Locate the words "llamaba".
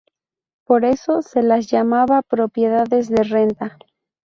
1.69-2.23